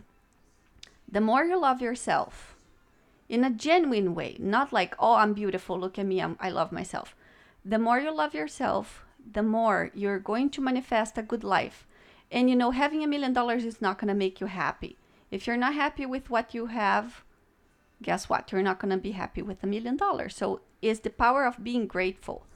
[1.10, 2.56] the more you love yourself
[3.28, 6.72] in a genuine way, not like, oh, I'm beautiful, look at me, I'm, I love
[6.72, 7.14] myself.
[7.64, 11.86] The more you love yourself, the more you're going to manifest a good life.
[12.30, 14.96] And you know, having a million dollars is not going to make you happy.
[15.30, 17.24] If you're not happy with what you have,
[18.02, 18.50] guess what?
[18.50, 20.36] You're not going to be happy with a million dollars.
[20.36, 22.46] So, it's the power of being grateful.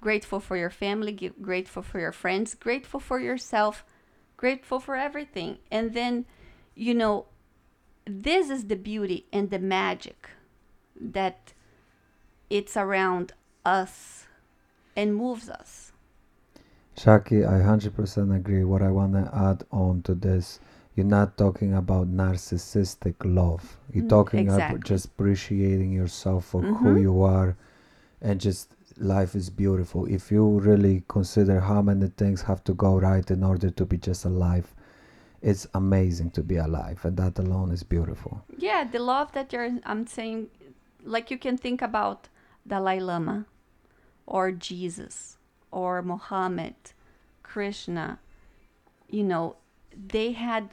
[0.00, 3.84] Grateful for your family, grateful for your friends, grateful for yourself,
[4.36, 5.58] grateful for everything.
[5.70, 6.26] And then,
[6.74, 7.26] you know,
[8.06, 10.28] this is the beauty and the magic
[11.00, 11.54] that
[12.50, 13.32] it's around
[13.64, 14.26] us
[14.94, 15.92] and moves us.
[16.96, 18.64] Shaki, I 100% agree.
[18.64, 20.60] What I want to add on to this,
[20.94, 23.76] you're not talking about narcissistic love.
[23.92, 27.00] You're Mm, talking about just appreciating yourself for who Mhm.
[27.02, 27.56] you are
[28.22, 30.06] and just life is beautiful.
[30.06, 33.98] If you really consider how many things have to go right in order to be
[33.98, 34.72] just alive,
[35.42, 38.42] it's amazing to be alive, and that alone is beautiful.
[38.56, 40.48] Yeah, the love that you're, I'm saying,
[41.02, 42.28] like you can think about
[42.66, 43.46] Dalai Lama
[44.26, 45.38] or Jesus
[45.74, 46.76] or Mohammed,
[47.42, 48.20] Krishna,
[49.10, 49.56] you know,
[50.14, 50.70] they had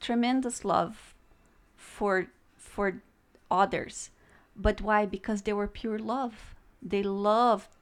[0.00, 1.14] tremendous love
[1.76, 2.26] for
[2.56, 3.02] for
[3.50, 4.10] others.
[4.56, 5.06] But why?
[5.06, 6.54] Because they were pure love.
[6.82, 7.76] They loved,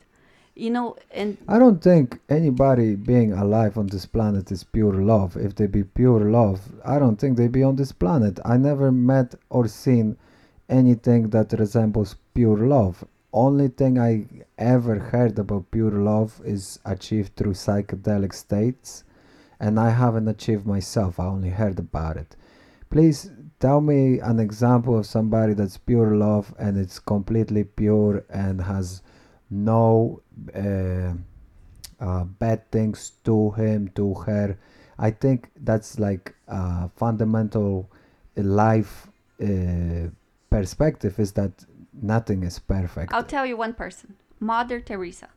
[0.54, 5.36] you know, and I don't think anybody being alive on this planet is pure love.
[5.36, 8.40] If they be pure love, I don't think they be on this planet.
[8.44, 10.16] I never met or seen
[10.68, 13.04] anything that resembles pure love.
[13.32, 19.04] Only thing I ever heard about pure love is achieved through psychedelic states,
[19.60, 21.20] and I haven't achieved myself.
[21.20, 22.36] I only heard about it.
[22.90, 28.62] Please tell me an example of somebody that's pure love and it's completely pure and
[28.62, 29.02] has
[29.50, 30.22] no
[30.54, 31.12] uh,
[32.00, 34.58] uh, bad things to him, to her.
[34.98, 37.90] I think that's like a fundamental
[38.36, 39.08] life
[39.42, 40.08] uh,
[40.50, 41.64] perspective is that
[42.02, 43.12] nothing is perfect.
[43.12, 45.28] I'll tell you one person, Mother Teresa.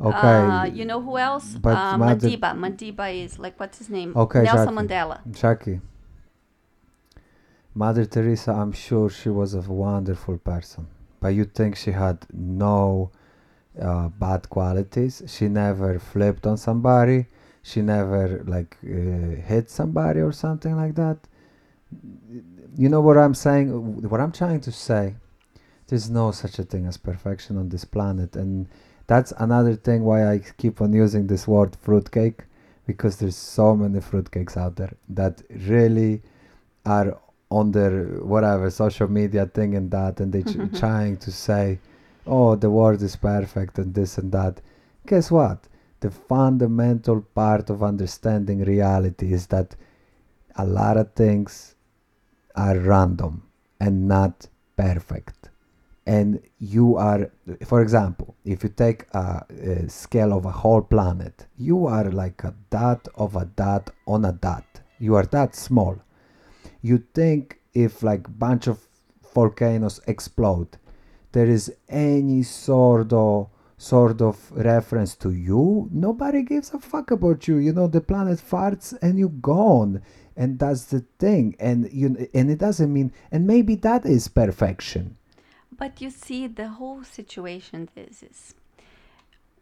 [0.00, 0.16] Okay.
[0.16, 1.54] Uh, you know who else?
[1.54, 2.54] But uh, Mother- Madiba.
[2.56, 4.12] Madiba is like what's his name?
[4.16, 4.88] Okay, Nelson Jackie.
[4.88, 5.18] Mandela.
[5.40, 5.80] Jackie.
[7.74, 10.88] Mother Teresa, I'm sure she was a wonderful person,
[11.20, 13.10] but you think she had no
[13.80, 15.22] uh, bad qualities?
[15.26, 17.26] She never flipped on somebody.
[17.62, 21.18] She never like uh, hit somebody or something like that.
[22.76, 23.68] You know what I'm saying?
[24.08, 25.14] What I'm trying to say,
[25.88, 28.68] there's no such a thing as perfection on this planet, and
[29.06, 32.44] that's another thing why I keep on using this word fruitcake
[32.86, 36.22] because there's so many fruitcakes out there that really
[36.84, 37.18] are
[37.50, 41.78] on their whatever social media thing and that and they ch- trying to say
[42.26, 44.60] oh the world is perfect and this and that.
[45.06, 45.68] Guess what?
[46.00, 49.74] The fundamental part of understanding reality is that
[50.56, 51.74] a lot of things
[52.54, 53.42] are random
[53.80, 54.46] and not
[54.76, 55.48] perfect
[56.08, 57.30] and you are
[57.66, 62.42] for example if you take a, a scale of a whole planet you are like
[62.44, 64.64] a dot of a dot on a dot.
[64.98, 65.96] You are that small.
[66.82, 68.88] You think if like bunch of
[69.34, 70.78] volcanoes explode
[71.32, 75.88] there is any sort of sort of reference to you?
[75.92, 77.58] Nobody gives a fuck about you.
[77.58, 80.02] You know the planet farts and you're gone.
[80.34, 81.54] And that's the thing.
[81.60, 85.18] And you and it doesn't mean and maybe that is perfection
[85.78, 88.54] But you see, the whole situation is, is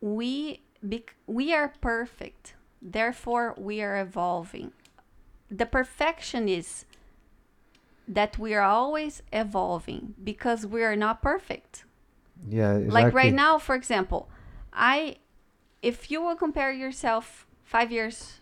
[0.00, 4.72] we bec- we are perfect, therefore we are evolving.
[5.50, 6.86] The perfection is
[8.08, 11.84] that we are always evolving because we are not perfect.
[12.48, 14.28] yeah Like right now, for example,
[14.72, 15.16] I
[15.82, 18.40] if you will compare yourself five years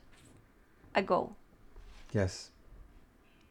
[0.95, 1.35] ago,
[2.13, 2.51] yes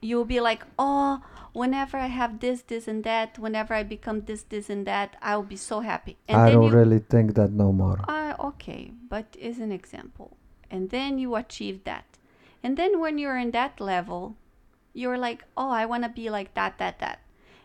[0.03, 1.21] you will be like, oh,
[1.53, 5.35] whenever I have this, this, and that, whenever I become this, this, and that, I
[5.35, 6.17] will be so happy.
[6.27, 10.37] And i don't you, really think that no more uh, okay, but is an example.
[10.69, 12.05] And then you achieve that.
[12.63, 14.35] And then when you're in that level,
[14.93, 17.19] you're like, oh, I want to be like that, that, that.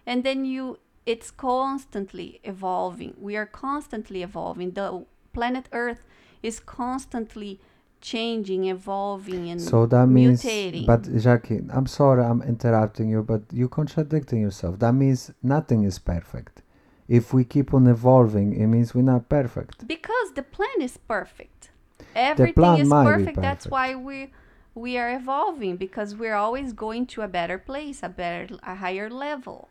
[0.07, 6.05] and then you it's constantly evolving we are constantly evolving the planet earth
[6.43, 7.59] is constantly
[8.01, 13.43] changing evolving and So that means, mutating but Jackie, I'm sorry I'm interrupting you, but
[13.53, 14.79] you're contradicting yourself.
[14.79, 16.63] That means nothing is perfect.
[17.09, 19.87] If we keep on evolving, it means we're not perfect.
[19.89, 21.71] because the plan is perfect
[22.15, 24.31] everything is be perfect that's why we
[24.75, 29.09] we are evolving because we're always going to a better place a better a higher
[29.11, 29.69] level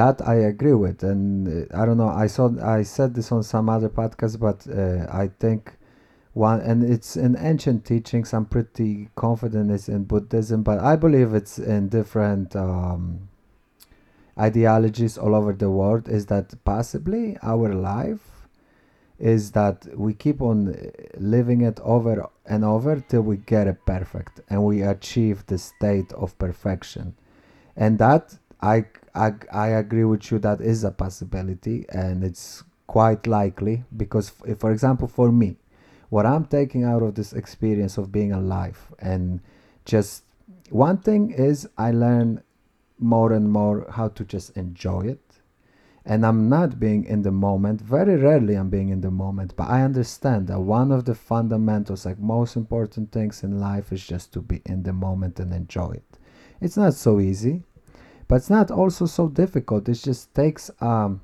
[0.00, 2.12] That I agree with, and uh, I don't know.
[2.24, 2.44] I saw
[2.78, 5.60] I said this on some other podcast, but uh, I think
[6.36, 8.34] one, and it's in ancient teachings.
[8.34, 13.28] I'm pretty confident it's in Buddhism, but I believe it's in different um,
[14.38, 16.08] ideologies all over the world.
[16.08, 18.20] Is that possibly our life?
[19.18, 23.86] Is that we keep on uh, living it over and over till we get it
[23.86, 27.14] perfect and we achieve the state of perfection
[27.78, 28.84] and that I,
[29.14, 34.28] I I agree with you that is a possibility and it's quite likely because
[34.58, 35.56] for example for me
[36.08, 39.40] what I'm taking out of this experience of being alive and
[39.84, 40.24] just
[40.70, 42.42] one thing is I learn
[42.98, 45.26] more and more how to just enjoy it
[46.06, 47.80] and I'm not being in the moment.
[47.80, 52.06] Very rarely I'm being in the moment, but I understand that one of the fundamentals,
[52.06, 55.90] like most important things in life, is just to be in the moment and enjoy
[55.90, 56.18] it.
[56.60, 57.64] It's not so easy,
[58.28, 59.88] but it's not also so difficult.
[59.88, 61.20] It just takes um.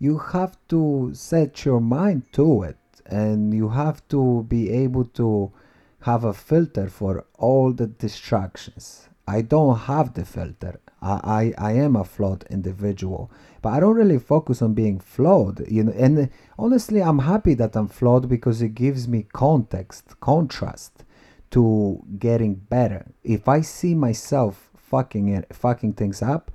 [0.00, 2.77] You have to set your mind to it,
[3.08, 5.52] and you have to be able to
[6.00, 9.08] have a filter for all the distractions.
[9.26, 10.80] I don't have the filter.
[11.02, 13.30] I, I, I am a flawed individual,
[13.60, 15.92] but I don't really focus on being flawed, you know.
[15.92, 21.04] And honestly, I'm happy that I'm flawed because it gives me context, contrast
[21.50, 23.06] to getting better.
[23.24, 26.50] If I see myself fucking it, fucking things up,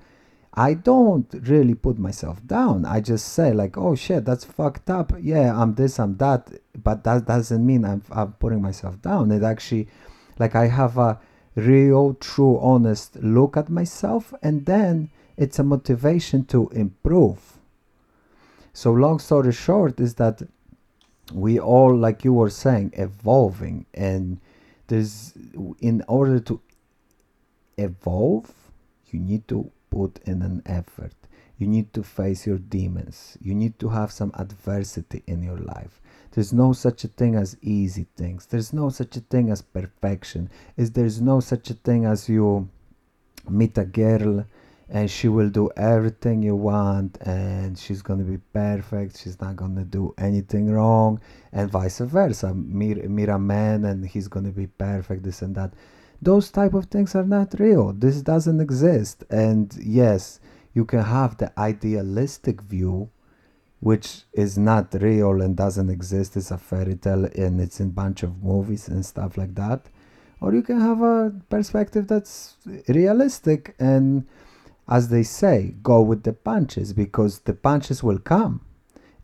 [0.55, 2.85] I don't really put myself down.
[2.85, 6.51] I just say like, "Oh shit, that's fucked up." Yeah, I'm this, I'm that,
[6.81, 9.31] but that doesn't mean I'm I'm putting myself down.
[9.31, 9.87] It actually,
[10.37, 11.19] like, I have a
[11.55, 17.57] real, true, honest look at myself, and then it's a motivation to improve.
[18.73, 20.43] So, long story short, is that
[21.33, 24.39] we all, like you were saying, evolving, and
[24.87, 25.33] there's
[25.79, 26.61] in order to
[27.77, 28.51] evolve,
[29.09, 31.13] you need to put in an effort.
[31.57, 33.37] You need to face your demons.
[33.39, 36.01] You need to have some adversity in your life.
[36.31, 38.47] There's no such a thing as easy things.
[38.47, 40.49] There's no such a thing as perfection.
[40.77, 42.69] Is there's no such a thing as you
[43.47, 44.45] meet a girl
[44.89, 49.19] and she will do everything you want and she's gonna be perfect.
[49.19, 51.19] She's not gonna do anything wrong
[51.51, 52.53] and vice versa.
[52.53, 55.23] Meet, meet a man and he's gonna be perfect.
[55.23, 55.73] This and that
[56.23, 57.93] those type of things are not real.
[57.93, 59.23] This doesn't exist.
[59.29, 60.39] And yes
[60.73, 63.09] you can have the idealistic view
[63.79, 66.37] which is not real and doesn't exist.
[66.37, 69.87] It's a fairy tale and it's in bunch of movies and stuff like that.
[70.39, 72.55] Or you can have a perspective that's
[72.87, 74.25] realistic and
[74.87, 78.61] as they say go with the punches because the punches will come.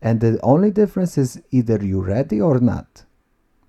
[0.02, 3.04] And the only difference is either you're ready or not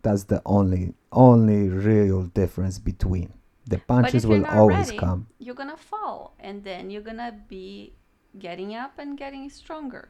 [0.01, 3.33] that's the only only real difference between.
[3.67, 5.27] The punches will always ready come.
[5.39, 7.93] you're gonna fall and then you're gonna be
[8.39, 10.09] getting up and getting stronger.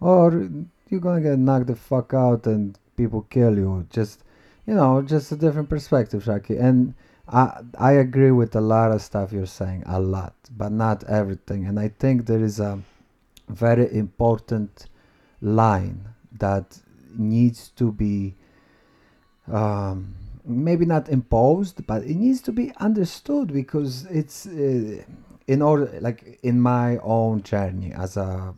[0.00, 0.48] Or
[0.88, 3.86] you're gonna get knocked the fuck out and people kill you.
[3.90, 4.22] Just
[4.66, 6.60] you know just a different perspective shaki.
[6.60, 6.94] And
[7.28, 11.66] i i agree with a lot of stuff you're saying a lot but not everything.
[11.66, 12.78] And i think there is a
[13.48, 14.86] very important
[15.40, 16.78] line that
[17.16, 18.34] needs to be
[19.52, 25.02] um, maybe not imposed, but it needs to be understood because it's uh,
[25.46, 28.54] in order, like in my own journey as a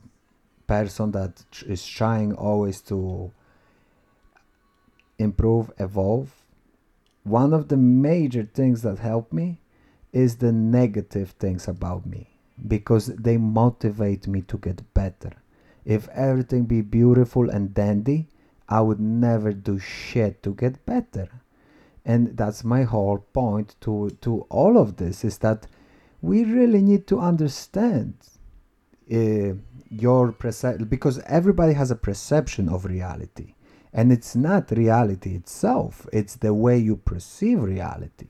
[0.66, 3.32] person that is trying always to
[5.18, 6.34] improve, evolve.
[7.24, 9.60] One of the major things that help me
[10.12, 12.28] is the negative things about me
[12.66, 15.32] because they motivate me to get better.
[15.84, 18.28] If everything be beautiful and dandy,
[18.68, 21.28] I would never do shit to get better.
[22.04, 25.66] And that's my whole point to to all of this is that
[26.20, 28.14] we really need to understand
[29.12, 29.54] uh,
[29.90, 33.54] your perception because everybody has a perception of reality
[33.92, 38.28] and it's not reality itself it's the way you perceive reality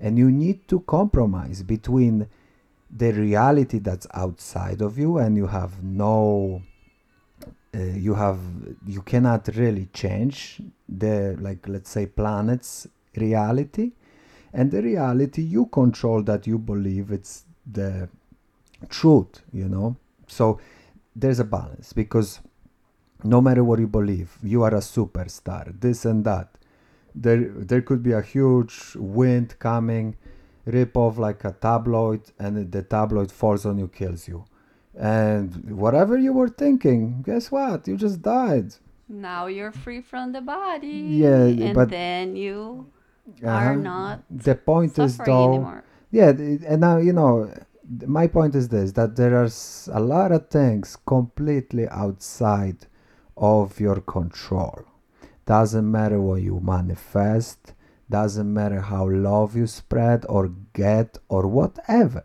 [0.00, 2.26] and you need to compromise between
[2.90, 6.60] the reality that's outside of you and you have no
[7.76, 8.38] uh, you have
[8.86, 13.92] you cannot really change the like let's say planet's reality.
[14.52, 18.08] And the reality you control that you believe it's the
[18.88, 19.96] truth you know?
[20.26, 20.58] So
[21.14, 22.40] there's a balance because
[23.24, 26.48] no matter what you believe you are a superstar this and that.
[27.14, 30.16] There there could be a huge wind coming
[30.66, 34.44] rip off like a tabloid and the tabloid falls on you kills you
[34.98, 38.68] and whatever you were thinking guess what you just died
[39.08, 40.98] Now you're free from the body.
[41.24, 42.86] Yeah, and but- then you
[43.42, 43.50] Uh-huh.
[43.66, 45.82] are not the point is though anymore.
[46.18, 46.30] yeah
[46.70, 47.32] and now you know
[48.20, 49.50] my point is this that there are
[50.00, 52.80] a lot of things completely outside
[53.36, 54.78] of your control
[55.54, 57.60] doesn't matter what you manifest
[58.18, 60.44] doesn't matter how love you spread or
[60.82, 62.24] get or whatever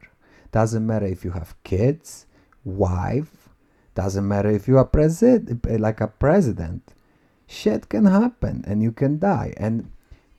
[0.52, 2.26] doesn't matter if you have kids
[2.64, 3.50] wife
[3.96, 6.94] doesn't matter if you are president like a president
[7.48, 9.92] shit can happen and you can die and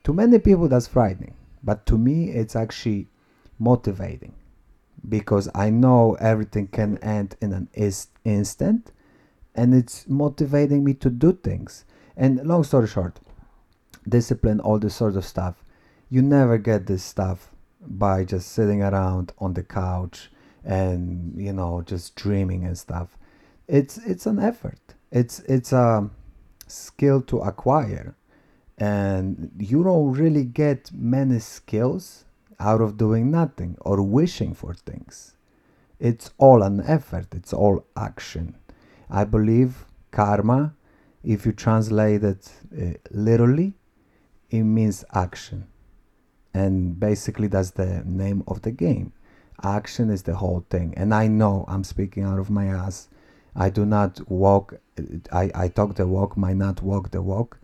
[0.03, 3.07] to many people that's frightening but to me it's actually
[3.59, 4.33] motivating
[5.07, 8.91] because I know everything can end in an is- instant
[9.55, 11.85] and it's motivating me to do things.
[12.15, 13.19] And long story short,
[14.07, 15.63] discipline, all this sort of stuff,
[16.09, 17.51] you never get this stuff
[17.81, 20.31] by just sitting around on the couch
[20.65, 23.17] and you know just dreaming and stuff.
[23.67, 24.95] It's it's an effort.
[25.11, 26.09] It's it's a
[26.67, 28.15] skill to acquire
[28.77, 32.25] and you don't really get many skills
[32.59, 35.35] out of doing nothing or wishing for things.
[35.99, 38.57] It's all an effort, it's all action.
[39.09, 40.73] I believe karma,
[41.23, 43.73] if you translate it uh, literally,
[44.49, 45.67] it means action.
[46.53, 49.13] And basically, that's the name of the game.
[49.63, 50.93] Action is the whole thing.
[50.97, 53.07] And I know I'm speaking out of my ass.
[53.55, 54.75] I do not walk,
[55.31, 57.59] I, I talk the walk, might not walk the walk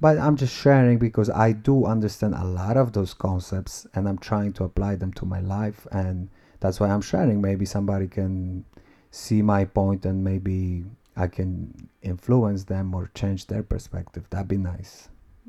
[0.00, 4.18] but I'm just sharing because I do understand a lot of those concepts and I'm
[4.18, 6.28] trying to apply them to my life and
[6.60, 8.64] that's why I'm sharing maybe somebody can
[9.10, 10.84] see my point and maybe
[11.16, 15.08] I can influence them or change their perspective that'd be nice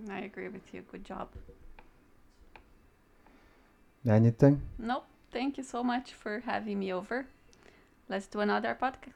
[0.10, 0.82] I agree with you.
[0.92, 1.30] Good job.
[4.08, 5.06] anything Nope.
[5.32, 7.28] Thank you so much for having me over.
[8.08, 9.14] Let's do another podcast.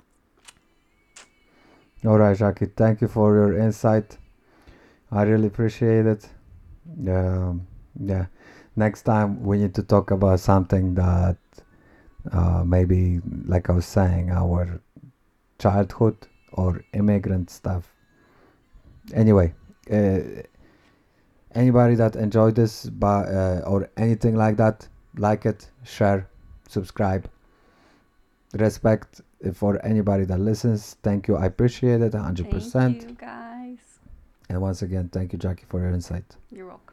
[2.06, 4.18] all right Jackie thank you for your insight
[5.12, 6.28] I really appreciate it
[7.08, 7.66] um,
[7.98, 8.26] yeah
[8.76, 11.38] next time we need to talk about something that
[12.32, 14.82] uh, maybe like I was saying our
[15.60, 16.18] childhood
[16.52, 17.94] or immigrant stuff
[19.14, 19.54] anyway
[19.90, 20.20] uh,
[21.56, 26.28] anybody that enjoyed this but uh, or anything like that like it share
[26.68, 27.30] subscribe.
[28.54, 29.22] Respect
[29.54, 30.96] for anybody that listens.
[31.04, 31.36] Thank you.
[31.36, 33.80] I appreciate it 100% Thank you, guys.
[34.50, 36.26] and once again thank you jackie for your insight.
[36.52, 36.93] You're welcome.